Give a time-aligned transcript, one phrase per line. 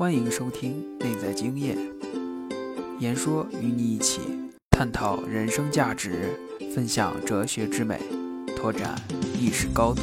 [0.00, 1.76] 欢迎收听《内在经验》，
[3.00, 4.22] 言说与你一起
[4.70, 6.30] 探讨人生价值，
[6.74, 8.00] 分享哲学之美，
[8.56, 8.94] 拓展
[9.38, 10.00] 意识高度。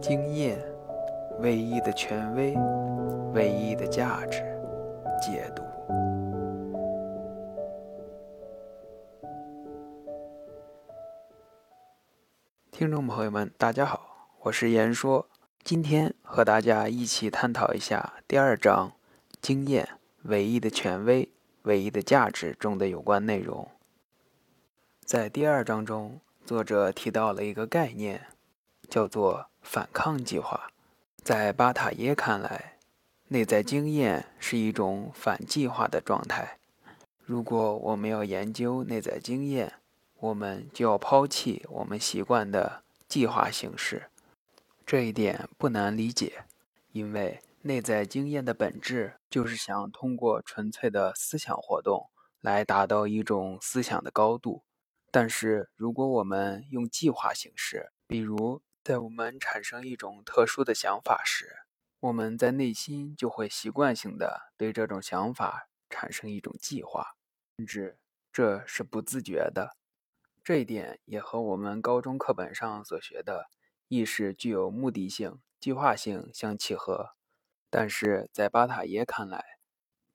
[0.00, 0.58] 经验，
[1.38, 2.56] 唯一的权威，
[3.32, 4.42] 唯一的价值。
[5.24, 5.62] 解读。
[12.82, 15.28] 听众朋友们，大家好，我是言说，
[15.62, 18.90] 今天和大家一起探讨一下第二章
[19.40, 19.88] “经验
[20.24, 21.30] 唯一的权威、
[21.62, 23.70] 唯一的价值”中的有关内容。
[25.04, 28.26] 在第二章中，作者提到了一个概念，
[28.88, 30.72] 叫做“反抗计划”。
[31.22, 32.78] 在巴塔耶看来，
[33.28, 36.58] 内在经验是一种反计划的状态。
[37.24, 39.74] 如果我们要研究内在经验，
[40.22, 44.08] 我们就要抛弃我们习惯的计划形式。
[44.86, 46.44] 这一点不难理解，
[46.92, 52.08] 因为内在经验的本质就是想通过纯粹的思想活动
[52.40, 54.62] 来达到一种思想的高度。
[55.10, 61.64] 但是，如果我们用计划形式，比如在我们产生一种特殊的想法时，
[61.98, 67.16] 我们在内心就会习惯性的对这种想法产生一种计划，
[67.56, 67.98] 甚至
[68.32, 69.74] 这是不自觉的。
[70.44, 73.46] 这一点也和我们高中课本上所学的
[73.88, 77.10] 意识具有目的性、计划性相契合。
[77.70, 79.58] 但是在巴塔耶看来，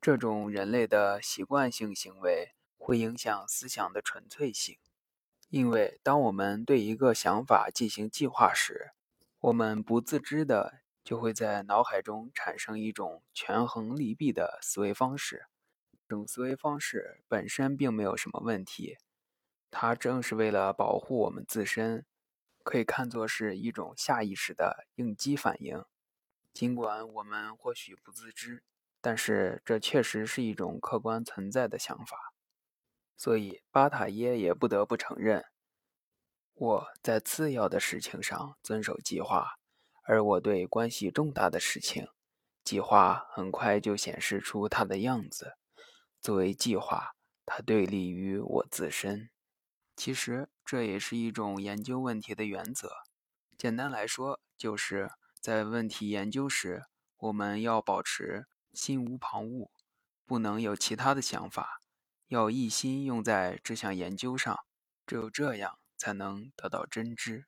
[0.00, 4.76] 这种人类的习惯性行为会影响思想的纯粹性，
[5.48, 8.92] 因为当我们对一个想法进行计划时，
[9.40, 10.80] 我们不自知的。
[11.04, 15.46] 就会在脑海中产生一种权衡利弊的思维方式。
[16.06, 18.98] 这种思维方式本身并没有什么问题，
[19.70, 22.06] 它正是为了保护我们自身，
[22.62, 25.84] 可以看作是一种下意识的应激反应。
[26.52, 28.64] 尽管我们或许不自知，
[29.00, 32.32] 但是这确实是一种客观存在的想法。
[33.16, 35.44] 所以巴塔耶也不得不承认，
[36.54, 39.58] 我在次要的事情上遵守计划。
[40.02, 42.08] 而我对关系重大的事情，
[42.64, 45.58] 计划很快就显示出它的样子。
[46.20, 49.28] 作为计划，它对立于我自身。
[49.98, 52.88] 其实这也是一种研究问题的原则。
[53.56, 55.10] 简单来说，就是
[55.40, 56.84] 在问题研究时，
[57.16, 59.70] 我们要保持心无旁骛，
[60.24, 61.80] 不能有其他的想法，
[62.28, 64.56] 要一心用在这项研究上。
[65.04, 67.46] 只有这样，才能得到真知。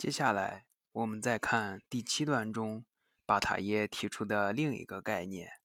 [0.00, 2.86] 接下来，我们再看第七段中
[3.26, 5.60] 巴塔耶提出的另一个概念：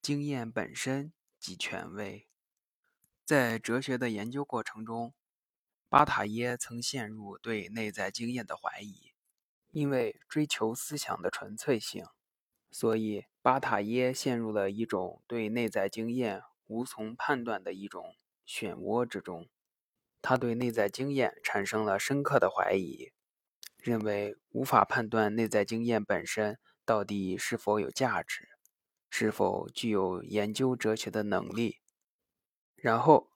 [0.00, 2.26] 经验本身即权威。
[3.26, 5.12] 在哲学的研究过程中，
[5.90, 9.12] 巴塔耶曾陷入对内在经验的怀疑。
[9.70, 12.06] 因为追求思想的纯粹性，
[12.70, 18.16] 所以巴塔耶陷入了一种对内在经验无从判断的一种
[18.48, 19.50] 漩涡之中。
[20.22, 23.12] 他对内在经验产生了深刻的怀疑。
[23.82, 28.48] 认为无法判断内在经验本身到底是否有价值，
[29.10, 31.80] 是否具有研究哲学的能力。
[32.76, 33.28] 然后，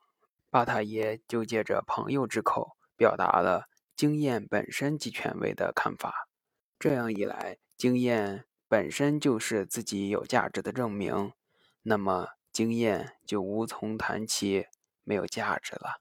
[0.49, 6.29] 巴塔耶就借着朋友之口表达了经验本身即权威的看法。
[6.79, 11.33] 这样一来，经验本身就是自己有价值的证明，
[11.83, 14.67] 那么经验就无从谈起
[15.03, 16.01] 没有价值了。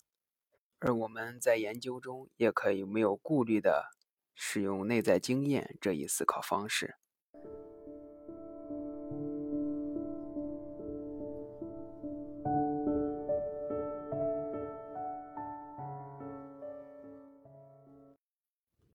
[0.78, 3.95] 而我们在研究中也可以没有顾虑的。
[4.36, 6.96] 使用内在经验这一思考方式，